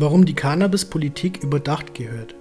[0.00, 2.36] Warum die Cannabis-Politik überdacht gehört.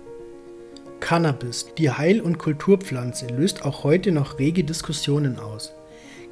[1.00, 5.74] Cannabis, die Heil- und Kulturpflanze, löst auch heute noch rege Diskussionen aus.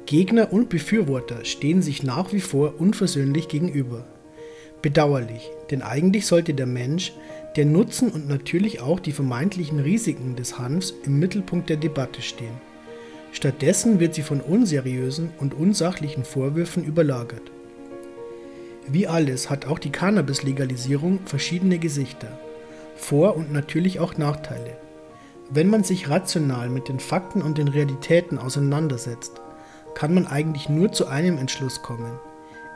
[0.06, 4.06] Gegner und Befürworter stehen sich nach wie vor unversöhnlich gegenüber.
[4.82, 7.12] Bedauerlich, denn eigentlich sollte der Mensch,
[7.56, 12.60] der Nutzen und natürlich auch die vermeintlichen Risiken des Hanfs im Mittelpunkt der Debatte stehen.
[13.32, 17.50] Stattdessen wird sie von unseriösen und unsachlichen Vorwürfen überlagert.
[18.88, 22.38] Wie alles hat auch die Cannabis-Legalisierung verschiedene Gesichter,
[22.96, 24.78] Vor- und natürlich auch Nachteile.
[25.50, 29.40] Wenn man sich rational mit den Fakten und den Realitäten auseinandersetzt,
[29.94, 32.12] kann man eigentlich nur zu einem Entschluss kommen.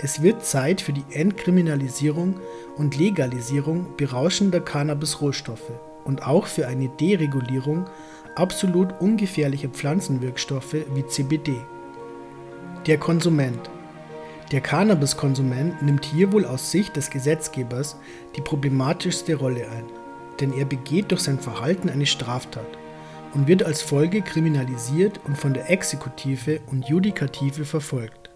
[0.00, 2.40] Es wird Zeit für die Entkriminalisierung
[2.76, 5.72] und Legalisierung berauschender Cannabis-Rohstoffe
[6.04, 7.86] und auch für eine Deregulierung
[8.34, 11.54] absolut ungefährlicher Pflanzenwirkstoffe wie CBD.
[12.86, 13.70] Der Konsument
[14.52, 17.96] der Cannabiskonsument nimmt hier wohl aus Sicht des Gesetzgebers
[18.36, 19.84] die problematischste Rolle ein,
[20.40, 22.66] denn er begeht durch sein Verhalten eine Straftat
[23.32, 28.30] und wird als Folge kriminalisiert und von der Exekutive und Judikative verfolgt.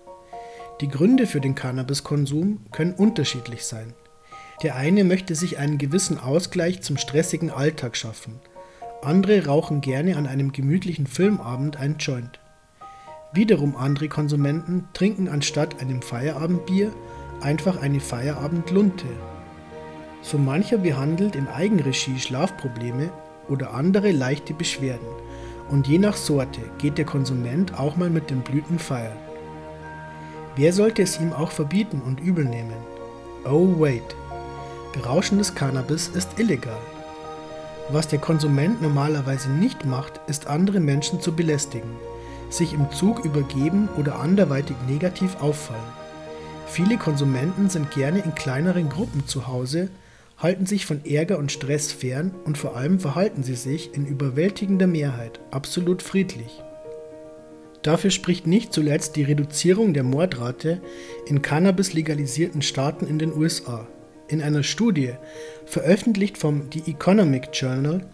[0.80, 3.92] Die Gründe für den Cannabiskonsum können unterschiedlich sein.
[4.62, 8.40] Der eine möchte sich einen gewissen Ausgleich zum stressigen Alltag schaffen,
[9.04, 12.40] andere rauchen gerne an einem gemütlichen Filmabend einen Joint.
[13.34, 16.92] Wiederum andere Konsumenten trinken anstatt einem Feierabendbier
[17.40, 19.06] einfach eine Feierabendlunte.
[20.22, 23.10] So mancher behandelt in Eigenregie Schlafprobleme
[23.48, 25.08] oder andere leichte Beschwerden
[25.68, 29.16] und je nach Sorte geht der Konsument auch mal mit den Blüten feiern.
[30.54, 32.76] Wer sollte es ihm auch verbieten und übel nehmen?
[33.44, 34.14] Oh wait,
[34.92, 36.78] berauschendes Cannabis ist illegal.
[37.90, 41.90] Was der Konsument normalerweise nicht macht, ist andere Menschen zu belästigen
[42.50, 45.82] sich im Zug übergeben oder anderweitig negativ auffallen.
[46.66, 49.90] Viele Konsumenten sind gerne in kleineren Gruppen zu Hause,
[50.38, 54.86] halten sich von Ärger und Stress fern und vor allem verhalten sie sich in überwältigender
[54.86, 56.62] Mehrheit absolut friedlich.
[57.82, 60.80] Dafür spricht nicht zuletzt die Reduzierung der Mordrate
[61.26, 63.86] in Cannabis legalisierten Staaten in den USA.
[64.26, 65.12] In einer Studie,
[65.66, 68.06] veröffentlicht vom The Economic Journal,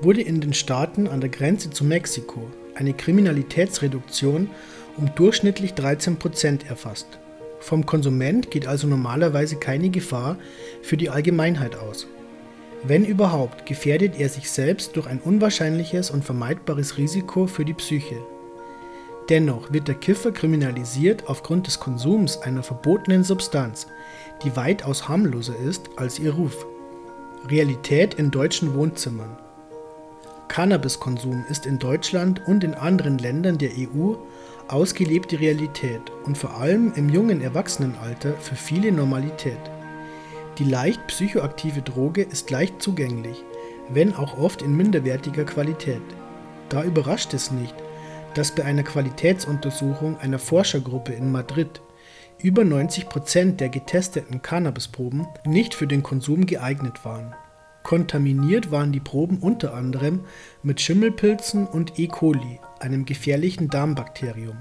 [0.00, 4.50] wurde in den Staaten an der Grenze zu Mexiko eine Kriminalitätsreduktion
[4.96, 7.06] um durchschnittlich 13 Prozent erfasst.
[7.60, 10.36] Vom Konsument geht also normalerweise keine Gefahr
[10.82, 12.06] für die Allgemeinheit aus.
[12.84, 18.16] Wenn überhaupt, gefährdet er sich selbst durch ein unwahrscheinliches und vermeidbares Risiko für die Psyche.
[19.28, 23.88] Dennoch wird der Kiffer kriminalisiert aufgrund des Konsums einer verbotenen Substanz,
[24.44, 26.66] die weitaus harmloser ist als ihr Ruf.
[27.50, 29.36] Realität in deutschen Wohnzimmern.
[30.48, 34.14] Cannabiskonsum ist in Deutschland und in anderen Ländern der EU
[34.68, 39.60] ausgelebte Realität und vor allem im jungen Erwachsenenalter für viele Normalität.
[40.58, 43.44] Die leicht psychoaktive Droge ist leicht zugänglich,
[43.90, 46.02] wenn auch oft in minderwertiger Qualität.
[46.68, 47.74] Da überrascht es nicht,
[48.34, 51.80] dass bei einer Qualitätsuntersuchung einer Forschergruppe in Madrid
[52.40, 57.34] über 90 Prozent der getesteten Cannabisproben nicht für den Konsum geeignet waren.
[57.82, 60.20] Kontaminiert waren die Proben unter anderem
[60.62, 62.06] mit Schimmelpilzen und E.
[62.06, 64.56] coli, einem gefährlichen Darmbakterium.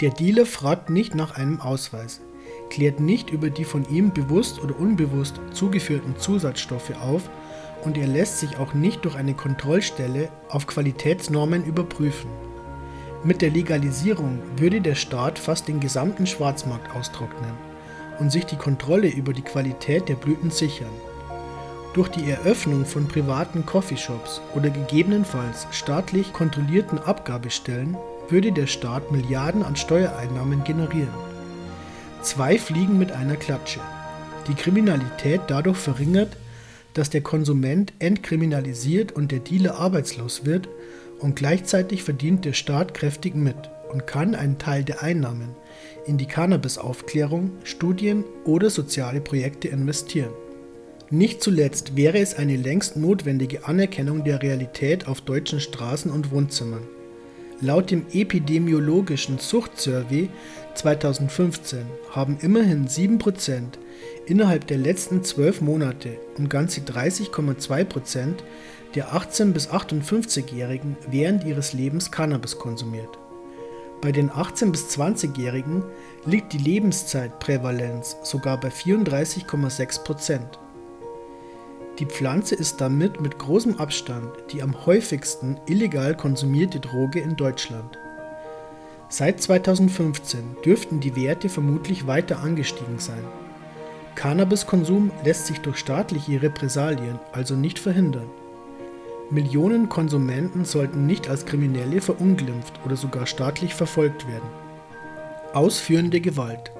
[0.00, 2.22] Der Dealer fragt nicht nach einem Ausweis,
[2.70, 7.28] klärt nicht über die von ihm bewusst oder unbewusst zugeführten Zusatzstoffe auf
[7.84, 12.30] und er lässt sich auch nicht durch eine Kontrollstelle auf Qualitätsnormen überprüfen.
[13.22, 17.52] Mit der Legalisierung würde der Staat fast den gesamten Schwarzmarkt austrocknen
[18.18, 20.90] und sich die Kontrolle über die Qualität der Blüten sichern.
[21.92, 27.96] Durch die Eröffnung von privaten Coffeeshops oder gegebenenfalls staatlich kontrollierten Abgabestellen
[28.28, 31.12] würde der Staat Milliarden an Steuereinnahmen generieren.
[32.22, 33.80] Zwei Fliegen mit einer Klatsche.
[34.46, 36.36] Die Kriminalität dadurch verringert,
[36.94, 40.68] dass der Konsument entkriminalisiert und der Dealer arbeitslos wird
[41.18, 43.56] und gleichzeitig verdient der Staat kräftig mit
[43.92, 45.56] und kann einen Teil der Einnahmen
[46.06, 50.30] in die Cannabis-Aufklärung, Studien oder soziale Projekte investieren.
[51.12, 56.86] Nicht zuletzt wäre es eine längst notwendige Anerkennung der Realität auf deutschen Straßen und Wohnzimmern.
[57.60, 60.30] Laut dem Epidemiologischen Suchtsurvey
[60.76, 61.80] 2015
[62.10, 63.62] haben immerhin 7%
[64.26, 68.34] innerhalb der letzten 12 Monate und ganze 30,2%
[68.94, 73.18] der 18- bis 58-Jährigen während ihres Lebens Cannabis konsumiert.
[74.00, 75.82] Bei den 18- bis 20-Jährigen
[76.24, 80.69] liegt die Lebenszeitprävalenz sogar bei 34,6%.
[82.00, 87.98] Die Pflanze ist damit mit großem Abstand die am häufigsten illegal konsumierte Droge in Deutschland.
[89.10, 93.22] Seit 2015 dürften die Werte vermutlich weiter angestiegen sein.
[94.14, 98.30] Cannabiskonsum lässt sich durch staatliche Repressalien also nicht verhindern.
[99.28, 104.48] Millionen Konsumenten sollten nicht als Kriminelle verunglimpft oder sogar staatlich verfolgt werden.
[105.52, 106.72] Ausführende Gewalt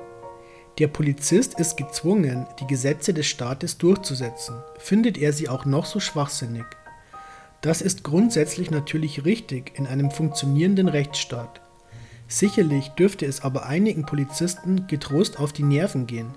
[0.79, 6.01] Der Polizist ist gezwungen, die Gesetze des Staates durchzusetzen, findet er sie auch noch so
[6.01, 6.65] schwachsinnig.
[7.61, 11.61] Das ist grundsätzlich natürlich richtig in einem funktionierenden Rechtsstaat.
[12.27, 16.29] Sicherlich dürfte es aber einigen Polizisten getrost auf die Nerven gehen,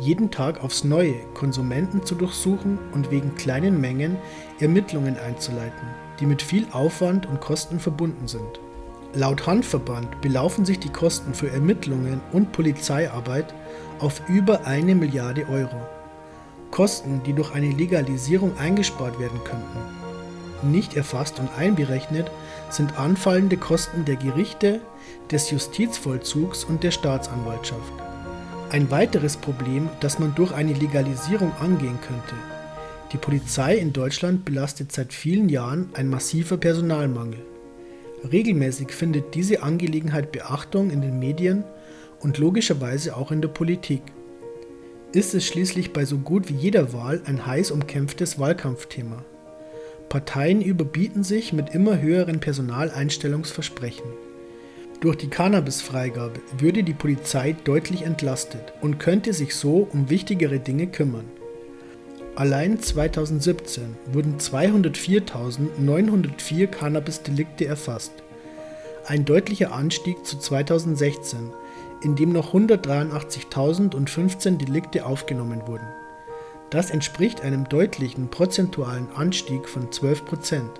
[0.00, 4.16] jeden Tag aufs Neue Konsumenten zu durchsuchen und wegen kleinen Mengen
[4.58, 8.60] Ermittlungen einzuleiten, die mit viel Aufwand und Kosten verbunden sind.
[9.16, 13.54] Laut Handverband belaufen sich die Kosten für Ermittlungen und Polizeiarbeit
[13.98, 15.80] auf über eine Milliarde Euro.
[16.70, 20.70] Kosten, die durch eine Legalisierung eingespart werden könnten.
[20.70, 22.30] Nicht erfasst und einberechnet
[22.68, 24.82] sind anfallende Kosten der Gerichte,
[25.30, 27.92] des Justizvollzugs und der Staatsanwaltschaft.
[28.68, 32.34] Ein weiteres Problem, das man durch eine Legalisierung angehen könnte.
[33.12, 37.55] Die Polizei in Deutschland belastet seit vielen Jahren ein massiver Personalmangel.
[38.32, 41.64] Regelmäßig findet diese Angelegenheit Beachtung in den Medien
[42.20, 44.02] und logischerweise auch in der Politik.
[45.12, 49.24] Ist es schließlich bei so gut wie jeder Wahl ein heiß umkämpftes Wahlkampfthema.
[50.08, 54.10] Parteien überbieten sich mit immer höheren Personaleinstellungsversprechen.
[55.00, 60.86] Durch die Cannabisfreigabe würde die Polizei deutlich entlastet und könnte sich so um wichtigere Dinge
[60.86, 61.26] kümmern.
[62.36, 68.12] Allein 2017 wurden 204.904 Cannabis-Delikte erfasst.
[69.06, 71.54] Ein deutlicher Anstieg zu 2016,
[72.02, 75.86] in dem noch 183.015 Delikte aufgenommen wurden.
[76.68, 80.70] Das entspricht einem deutlichen prozentualen Anstieg von 12 Prozent.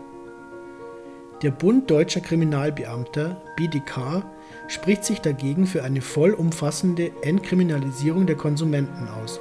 [1.41, 4.27] Der Bund Deutscher Kriminalbeamter (BdK)
[4.69, 9.41] spricht sich dagegen für eine vollumfassende Entkriminalisierung der Konsumenten aus.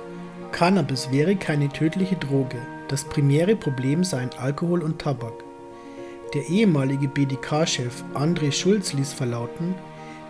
[0.55, 2.55] Cannabis wäre keine tödliche Droge,
[2.87, 5.43] das primäre Problem seien Alkohol und Tabak.
[6.33, 9.75] Der ehemalige BdK-Chef André Schulz ließ verlauten,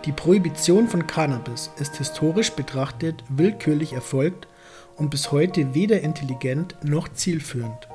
[0.04, 4.48] die Prohibition von Cannabis ist historisch betrachtet willkürlich erfolgt
[4.96, 7.86] und bis heute weder intelligent noch zielführend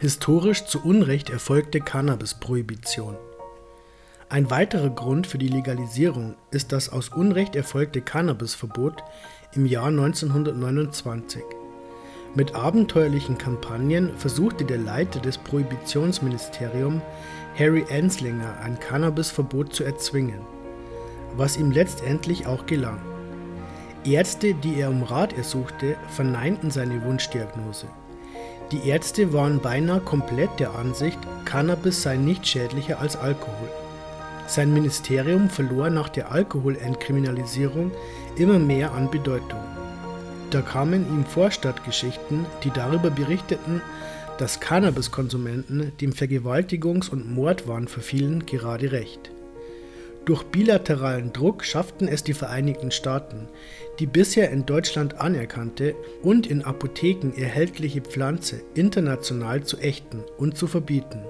[0.00, 3.16] historisch zu Unrecht erfolgte Cannabis-Prohibition.
[4.28, 9.02] Ein weiterer Grund für die Legalisierung ist das aus Unrecht erfolgte Cannabisverbot
[9.56, 11.42] im Jahr 1929.
[12.34, 17.02] Mit abenteuerlichen Kampagnen versuchte der Leiter des Prohibitionsministeriums,
[17.58, 20.40] Harry Anslinger, ein Cannabisverbot zu erzwingen,
[21.36, 22.98] was ihm letztendlich auch gelang.
[24.04, 27.86] Ärzte, die er um Rat ersuchte, verneinten seine Wunschdiagnose.
[28.72, 33.68] Die Ärzte waren beinahe komplett der Ansicht, Cannabis sei nicht schädlicher als Alkohol.
[34.46, 37.90] Sein Ministerium verlor nach der Alkoholentkriminalisierung
[38.36, 39.60] immer mehr an Bedeutung.
[40.50, 43.80] Da kamen ihm Vorstadtgeschichten, die darüber berichteten,
[44.38, 49.30] dass Cannabiskonsumenten dem Vergewaltigungs- und Mordwahn verfielen, gerade recht.
[50.24, 53.48] Durch bilateralen Druck schafften es die Vereinigten Staaten,
[53.98, 60.66] die bisher in Deutschland anerkannte und in Apotheken erhältliche Pflanze international zu ächten und zu
[60.66, 61.20] verbieten.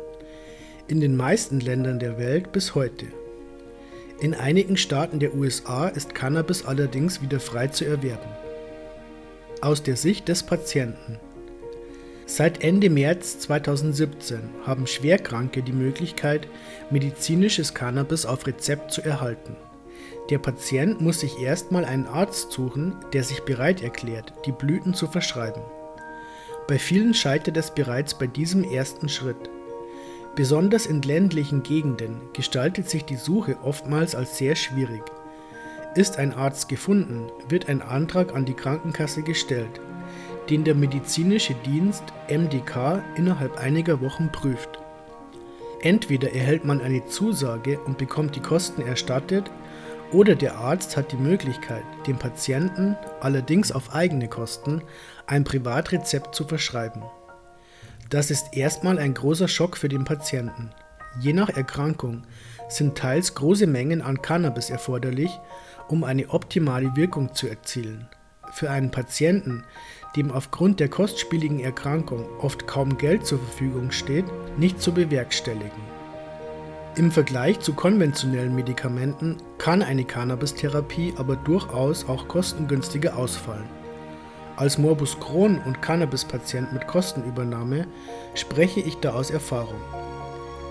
[0.86, 3.06] In den meisten Ländern der Welt bis heute.
[4.20, 8.28] In einigen Staaten der USA ist Cannabis allerdings wieder frei zu erwerben.
[9.62, 11.18] Aus der Sicht des Patienten
[12.26, 16.48] Seit Ende März 2017 haben Schwerkranke die Möglichkeit,
[16.90, 19.56] medizinisches Cannabis auf Rezept zu erhalten.
[20.28, 25.06] Der Patient muss sich erstmal einen Arzt suchen, der sich bereit erklärt, die Blüten zu
[25.06, 25.62] verschreiben.
[26.68, 29.48] Bei vielen scheitert es bereits bei diesem ersten Schritt.
[30.36, 35.02] Besonders in ländlichen Gegenden gestaltet sich die Suche oftmals als sehr schwierig.
[35.94, 39.80] Ist ein Arzt gefunden, wird ein Antrag an die Krankenkasse gestellt
[40.50, 44.78] den der medizinische Dienst MDK innerhalb einiger Wochen prüft.
[45.80, 49.50] Entweder erhält man eine Zusage und bekommt die Kosten erstattet,
[50.12, 54.82] oder der Arzt hat die Möglichkeit, dem Patienten, allerdings auf eigene Kosten,
[55.26, 57.02] ein Privatrezept zu verschreiben.
[58.10, 60.70] Das ist erstmal ein großer Schock für den Patienten.
[61.20, 62.22] Je nach Erkrankung
[62.68, 65.30] sind teils große Mengen an Cannabis erforderlich,
[65.88, 68.08] um eine optimale Wirkung zu erzielen.
[68.52, 69.64] Für einen Patienten,
[70.16, 74.26] dem aufgrund der kostspieligen Erkrankung oft kaum Geld zur Verfügung steht,
[74.58, 75.94] nicht zu bewerkstelligen.
[76.96, 83.68] Im Vergleich zu konventionellen Medikamenten kann eine Cannabis-Therapie aber durchaus auch kostengünstiger ausfallen.
[84.56, 87.88] Als Morbus Crohn und Cannabis-Patient mit Kostenübernahme
[88.34, 89.80] spreche ich da aus Erfahrung.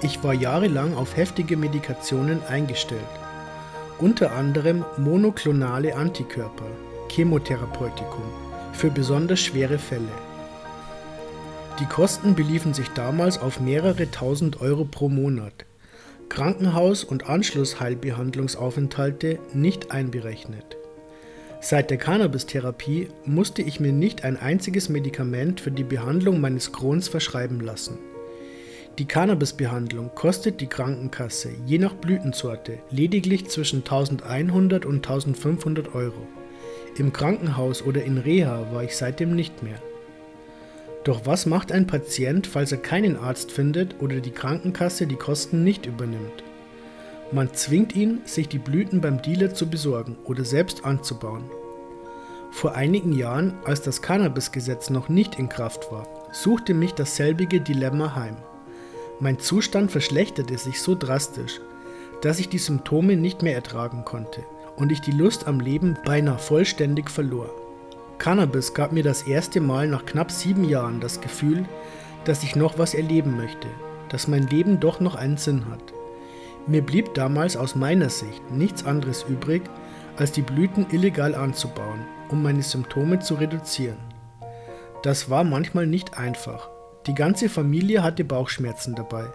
[0.02, 3.02] Ich war jahrelang auf heftige Medikationen eingestellt,
[4.00, 6.66] unter anderem monoklonale Antikörper,
[7.10, 8.24] Chemotherapeutikum
[8.72, 10.08] für besonders schwere Fälle.
[11.80, 15.66] Die Kosten beliefen sich damals auf mehrere tausend Euro pro Monat.
[16.30, 20.78] Krankenhaus- und Anschlussheilbehandlungsaufenthalte nicht einberechnet.
[21.66, 27.08] Seit der Cannabis-Therapie musste ich mir nicht ein einziges Medikament für die Behandlung meines Crohns
[27.08, 28.00] verschreiben lassen.
[29.00, 36.28] Die Cannabis-Behandlung kostet die Krankenkasse je nach Blütensorte lediglich zwischen 1100 und 1500 Euro.
[36.98, 39.82] Im Krankenhaus oder in Reha war ich seitdem nicht mehr.
[41.06, 45.64] Doch was macht ein Patient, falls er keinen Arzt findet oder die Krankenkasse die Kosten
[45.64, 46.43] nicht übernimmt?
[47.34, 51.46] Man zwingt ihn, sich die Blüten beim Dealer zu besorgen oder selbst anzubauen.
[52.52, 58.14] Vor einigen Jahren, als das Cannabis-Gesetz noch nicht in Kraft war, suchte mich dasselbige Dilemma
[58.16, 58.38] heim.
[59.20, 61.60] Mein Zustand verschlechterte sich so drastisch,
[62.22, 64.44] dass ich die Symptome nicht mehr ertragen konnte
[64.76, 67.50] und ich die Lust am Leben beinahe vollständig verlor.
[68.20, 71.66] Cannabis gab mir das erste Mal nach knapp sieben Jahren das Gefühl,
[72.26, 73.70] dass ich noch was erleben möchte,
[74.10, 75.93] dass mein Leben doch noch einen Sinn hat.
[76.68, 79.64] Mir blieb damals aus meiner Sicht nichts anderes übrig,
[80.18, 83.98] als die Blüten illegal anzubauen, um meine Symptome zu reduzieren.
[85.02, 86.70] Das war manchmal nicht einfach,
[87.08, 89.26] die ganze Familie hatte Bauchschmerzen dabei,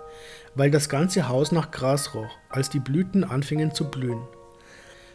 [0.54, 4.22] weil das ganze Haus nach Gras roch, als die Blüten anfingen zu blühen.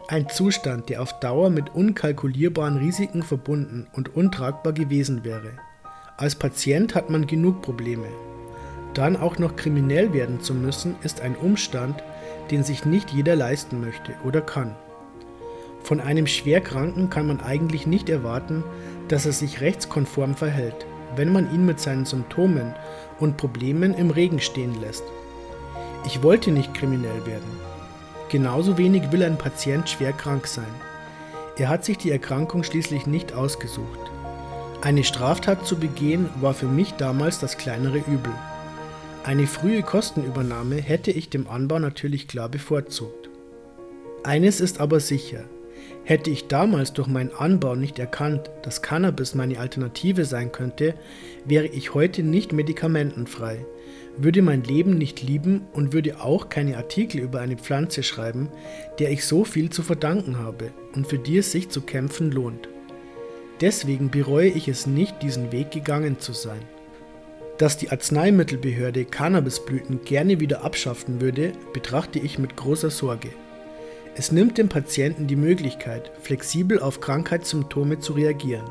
[0.07, 5.53] Ein Zustand, der auf Dauer mit unkalkulierbaren Risiken verbunden und untragbar gewesen wäre.
[6.17, 8.07] Als Patient hat man genug Probleme.
[8.93, 12.03] Dann auch noch kriminell werden zu müssen, ist ein Umstand,
[12.51, 14.75] den sich nicht jeder leisten möchte oder kann.
[15.83, 18.63] Von einem Schwerkranken kann man eigentlich nicht erwarten,
[19.07, 20.85] dass er sich rechtskonform verhält
[21.15, 22.73] wenn man ihn mit seinen Symptomen
[23.19, 25.03] und Problemen im Regen stehen lässt.
[26.05, 27.59] Ich wollte nicht kriminell werden.
[28.29, 30.73] Genauso wenig will ein Patient schwer krank sein.
[31.57, 33.99] Er hat sich die Erkrankung schließlich nicht ausgesucht.
[34.81, 38.33] Eine Straftat zu begehen war für mich damals das kleinere Übel.
[39.23, 43.29] Eine frühe Kostenübernahme hätte ich dem Anbau natürlich klar bevorzugt.
[44.23, 45.45] Eines ist aber sicher,
[46.05, 50.95] Hätte ich damals durch meinen Anbau nicht erkannt, dass Cannabis meine Alternative sein könnte,
[51.45, 53.65] wäre ich heute nicht medikamentenfrei,
[54.17, 58.49] würde mein Leben nicht lieben und würde auch keine Artikel über eine Pflanze schreiben,
[58.99, 62.67] der ich so viel zu verdanken habe und für die es sich zu kämpfen lohnt.
[63.61, 66.61] Deswegen bereue ich es nicht, diesen Weg gegangen zu sein.
[67.57, 73.29] Dass die Arzneimittelbehörde Cannabisblüten gerne wieder abschaffen würde, betrachte ich mit großer Sorge.
[74.15, 78.69] Es nimmt dem Patienten die Möglichkeit, flexibel auf Krankheitssymptome zu reagieren.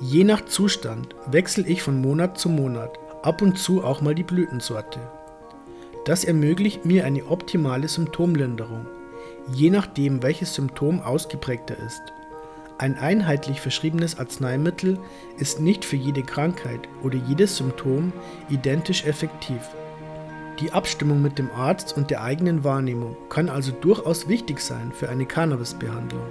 [0.00, 4.22] Je nach Zustand wechsle ich von Monat zu Monat, ab und zu auch mal die
[4.22, 4.98] Blütensorte.
[6.06, 8.86] Das ermöglicht mir eine optimale Symptomlinderung,
[9.52, 12.00] je nachdem welches Symptom ausgeprägter ist.
[12.80, 14.98] Ein einheitlich verschriebenes Arzneimittel
[15.36, 18.10] ist nicht für jede Krankheit oder jedes Symptom
[18.48, 19.60] identisch effektiv.
[20.60, 25.10] Die Abstimmung mit dem Arzt und der eigenen Wahrnehmung kann also durchaus wichtig sein für
[25.10, 26.24] eine Cannabisbehandlung.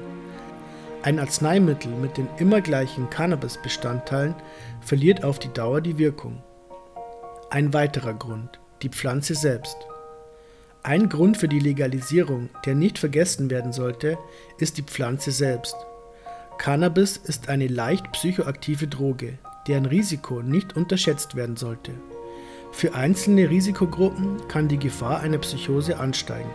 [1.04, 4.34] Ein Arzneimittel mit den immer gleichen Cannabis-Bestandteilen
[4.82, 6.42] verliert auf die Dauer die Wirkung.
[7.52, 9.78] Ein weiterer Grund, die Pflanze selbst.
[10.82, 14.18] Ein Grund für die Legalisierung, der nicht vergessen werden sollte,
[14.58, 15.76] ist die Pflanze selbst.
[16.60, 21.94] Cannabis ist eine leicht psychoaktive Droge, deren Risiko nicht unterschätzt werden sollte.
[22.74, 26.50] Für einzelne Risikogruppen kann die Gefahr einer Psychose ansteigen.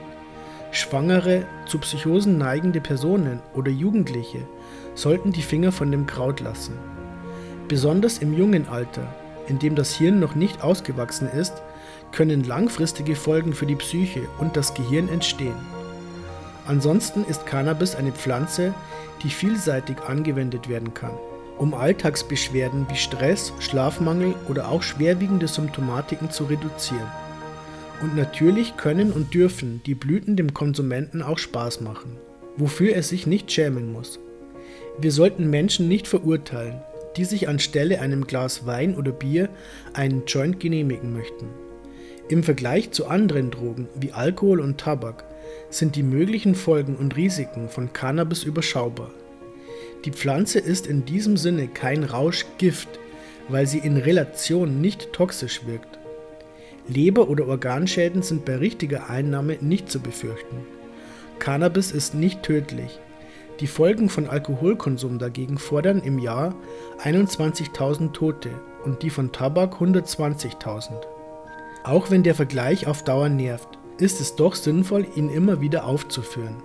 [0.73, 4.47] Schwangere, zu Psychosen neigende Personen oder Jugendliche
[4.95, 6.75] sollten die Finger von dem Kraut lassen.
[7.69, 9.09] Besonders im jungen Alter,
[9.49, 11.63] in dem das Hirn noch nicht ausgewachsen ist,
[12.13, 15.57] können langfristige Folgen für die Psyche und das Gehirn entstehen.
[16.67, 18.75] Ansonsten ist Cannabis eine Pflanze,
[19.23, 21.13] die vielseitig angewendet werden kann
[21.59, 27.07] um Alltagsbeschwerden wie Stress, Schlafmangel oder auch schwerwiegende Symptomatiken zu reduzieren.
[28.03, 32.17] Und natürlich können und dürfen die Blüten dem Konsumenten auch Spaß machen,
[32.57, 34.19] wofür er sich nicht schämen muss.
[34.99, 36.81] Wir sollten Menschen nicht verurteilen,
[37.17, 39.49] die sich anstelle einem Glas Wein oder Bier
[39.93, 41.49] einen Joint genehmigen möchten.
[42.29, 45.25] Im Vergleich zu anderen Drogen wie Alkohol und Tabak
[45.71, 49.11] sind die möglichen Folgen und Risiken von Cannabis überschaubar.
[50.05, 52.89] Die Pflanze ist in diesem Sinne kein Rauschgift,
[53.49, 55.99] weil sie in Relation nicht toxisch wirkt.
[56.87, 60.67] Leber- oder Organschäden sind bei richtiger Einnahme nicht zu befürchten.
[61.39, 63.01] Cannabis ist nicht tödlich.
[63.61, 66.55] Die Folgen von Alkoholkonsum dagegen fordern im Jahr
[67.03, 68.51] 21.000 Tote
[68.85, 70.91] und die von Tabak 120.000.
[71.85, 76.57] Auch wenn der Vergleich auf Dauer nervt, ist es doch sinnvoll, ihn immer wieder aufzuführen.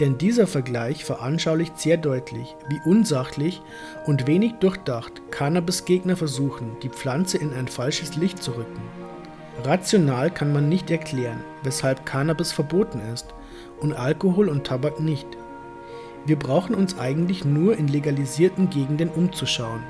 [0.00, 3.62] Denn dieser Vergleich veranschaulicht sehr deutlich, wie unsachlich
[4.06, 8.80] und wenig durchdacht Cannabis-Gegner versuchen, die Pflanze in ein falsches Licht zu rücken.
[9.64, 13.26] Rational kann man nicht erklären, weshalb Cannabis verboten ist
[13.80, 15.26] und Alkohol und Tabak nicht.
[16.24, 19.82] Wir brauchen uns eigentlich nur in legalisierten Gegenden umzuschauen.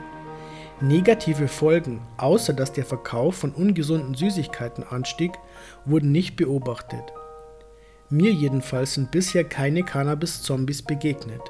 [0.83, 5.31] Negative Folgen, außer dass der Verkauf von ungesunden Süßigkeiten anstieg,
[5.85, 7.05] wurden nicht beobachtet.
[8.11, 11.41] Mir jedenfalls sind bisher keine Cannabis-Zombies begegnet.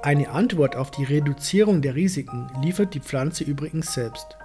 [0.00, 4.38] Eine Antwort auf die Reduzierung der Risiken liefert die Pflanze übrigens selbst.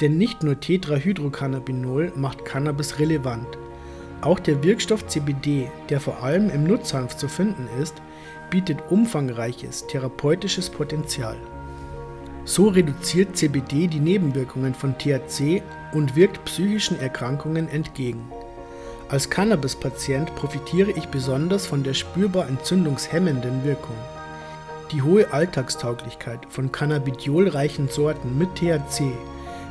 [0.00, 3.58] Denn nicht nur Tetrahydrocannabinol macht Cannabis relevant.
[4.20, 7.96] Auch der Wirkstoff CBD, der vor allem im Nutzhanf zu finden ist,
[8.50, 11.36] bietet umfangreiches therapeutisches Potenzial.
[12.48, 15.62] So reduziert CBD die Nebenwirkungen von THC
[15.92, 18.32] und wirkt psychischen Erkrankungen entgegen.
[19.10, 23.96] Als Cannabis-Patient profitiere ich besonders von der spürbar entzündungshemmenden Wirkung.
[24.92, 29.12] Die hohe Alltagstauglichkeit von cannabidiolreichen Sorten mit THC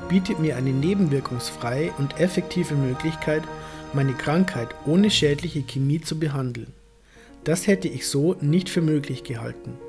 [0.08, 3.42] bietet mir eine nebenwirkungsfreie und effektive Möglichkeit,
[3.94, 6.72] meine Krankheit ohne schädliche Chemie zu behandeln.
[7.44, 9.80] Das hätte ich so nicht für möglich gehalten.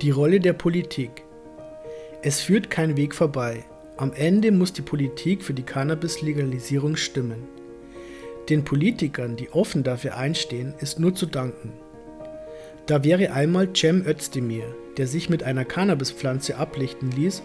[0.00, 1.22] Die Rolle der Politik.
[2.24, 3.64] Es führt kein Weg vorbei.
[3.96, 7.48] Am Ende muss die Politik für die Cannabis-Legalisierung stimmen.
[8.48, 11.72] Den Politikern, die offen dafür einstehen, ist nur zu danken.
[12.86, 17.42] Da wäre einmal Cem Özdemir, der sich mit einer Cannabispflanze ablichten ließ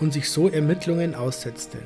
[0.00, 1.78] und sich so Ermittlungen aussetzte.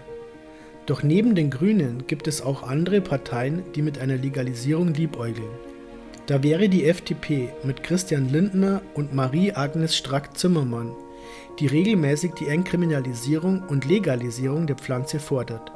[0.87, 5.51] Doch neben den Grünen gibt es auch andere Parteien, die mit einer Legalisierung liebäugeln.
[6.27, 10.93] Da wäre die FDP mit Christian Lindner und Marie-Agnes Strack-Zimmermann,
[11.59, 15.73] die regelmäßig die Entkriminalisierung und Legalisierung der Pflanze fordert.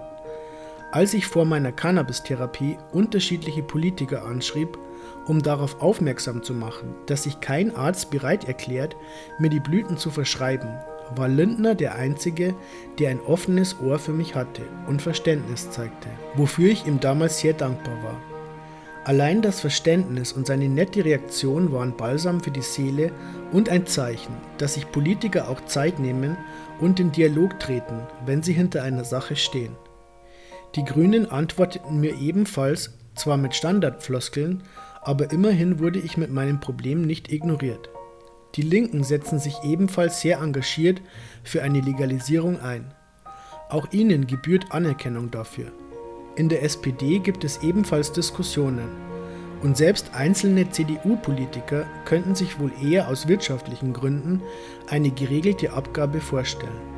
[0.93, 4.79] Als ich vor meiner Cannabis-Therapie unterschiedliche Politiker anschrieb,
[5.27, 8.97] um darauf aufmerksam zu machen, dass sich kein Arzt bereit erklärt,
[9.39, 10.69] mir die Blüten zu verschreiben,
[11.17, 12.55] war Lindner der Einzige,
[12.99, 17.53] der ein offenes Ohr für mich hatte und Verständnis zeigte, wofür ich ihm damals sehr
[17.53, 18.34] dankbar war.
[19.05, 23.13] Allein das Verständnis und seine nette Reaktion waren Balsam für die Seele
[23.53, 26.39] und ein Zeichen, dass sich Politiker auch Zeit nehmen
[26.81, 29.77] und in Dialog treten, wenn sie hinter einer Sache stehen.
[30.75, 34.63] Die Grünen antworteten mir ebenfalls, zwar mit Standardfloskeln,
[35.03, 37.91] aber immerhin wurde ich mit meinem Problem nicht ignoriert.
[38.55, 41.03] Die Linken setzen sich ebenfalls sehr engagiert
[41.43, 42.95] für eine Legalisierung ein.
[43.69, 45.73] Auch ihnen gebührt Anerkennung dafür.
[46.37, 48.89] In der SPD gibt es ebenfalls Diskussionen.
[49.63, 54.43] Und selbst einzelne CDU-Politiker könnten sich wohl eher aus wirtschaftlichen Gründen
[54.89, 56.95] eine geregelte Abgabe vorstellen.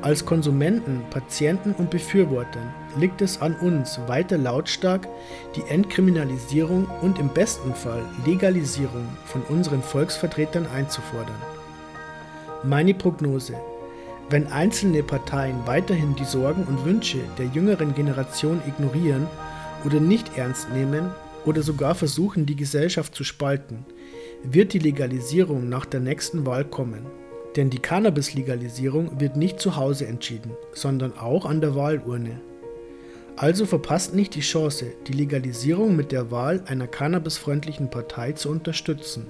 [0.00, 5.06] Als Konsumenten, Patienten und Befürwortern liegt es an uns, weiter lautstark
[5.54, 11.42] die Entkriminalisierung und im besten Fall Legalisierung von unseren Volksvertretern einzufordern.
[12.62, 13.54] Meine Prognose
[14.30, 19.26] wenn einzelne Parteien weiterhin die Sorgen und Wünsche der jüngeren Generation ignorieren
[19.84, 21.10] oder nicht ernst nehmen
[21.46, 23.86] oder sogar versuchen, die Gesellschaft zu spalten,
[24.42, 27.06] wird die Legalisierung nach der nächsten Wahl kommen.
[27.56, 32.40] Denn die Cannabis-Legalisierung wird nicht zu Hause entschieden, sondern auch an der Wahlurne.
[33.36, 39.28] Also verpasst nicht die Chance, die Legalisierung mit der Wahl einer cannabisfreundlichen Partei zu unterstützen.